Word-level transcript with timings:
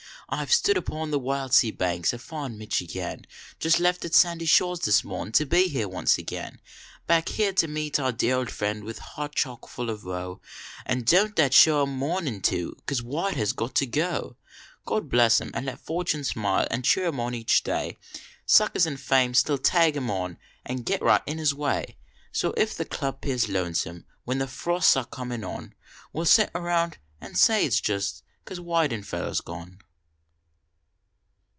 I 0.33 0.45
ve 0.45 0.51
stood 0.53 0.77
upon 0.77 1.11
the 1.11 1.19
wild 1.19 1.51
sea 1.53 1.71
banks, 1.71 2.13
afar 2.13 2.45
in 2.45 2.57
Michigan, 2.57 3.27
Just 3.59 3.81
h 3.81 3.97
ft 3.97 4.05
its 4.05 4.17
sandy 4.17 4.45
shores 4.45 4.79
this 4.79 5.03
morn 5.03 5.33
to 5.33 5.45
be 5.45 5.67
here 5.67 5.89
once 5.89 6.17
again 6.17 6.61
Back 7.05 7.27
here 7.27 7.51
to 7.51 7.67
meet 7.67 7.99
our 7.99 8.13
dear 8.13 8.37
old 8.37 8.49
friend, 8.49 8.85
with 8.85 8.99
heart 8.99 9.35
chock 9.35 9.67
full 9.67 9.89
of 9.89 10.05
woe. 10.05 10.39
An 10.85 11.01
don 11.03 11.25
t 11.25 11.33
that 11.35 11.53
show 11.53 11.81
I 11.81 11.81
m 11.83 11.99
monrnin", 11.99 12.41
too, 12.41 12.77
cause 12.85 13.01
Wcid 13.01 13.33
has 13.33 13.51
got 13.51 13.75
to 13.75 13.85
go? 13.85 14.37
<iod 14.87 15.09
bless 15.09 15.41
im 15.41 15.51
and 15.53 15.65
let 15.65 15.81
fortune 15.81 16.23
smile 16.23 16.65
and 16.71 16.85
cheer 16.85 17.07
im 17.07 17.19
on 17.19 17.35
each 17.35 17.61
day. 17.61 17.97
Suckers 18.45 18.85
and 18.85 19.01
fame 19.01 19.33
still 19.33 19.57
tag 19.57 19.97
im 19.97 20.09
on 20.09 20.37
an 20.65 20.83
get 20.83 21.01
right 21.01 21.23
in 21.27 21.39
his 21.39 21.53
way, 21.53 21.97
So 22.31 22.53
if 22.55 22.73
the 22.73 22.85
Club 22.85 23.19
pears 23.19 23.49
lonesome 23.49 24.05
when 24.23 24.37
the 24.37 24.47
frosts 24.47 24.95
are 24.95 25.03
comin 25.03 25.43
on. 25.43 25.75
We 26.13 26.21
ll 26.21 26.25
sit. 26.25 26.51
.round 26.55 26.99
an 27.19 27.35
sav 27.35 27.63
it 27.63 27.67
s 27.73 27.81
jest 27.81 28.23
cause 28.45 28.61
Weidenfeller 28.61 29.31
s 29.31 29.41
gone. 29.41 29.81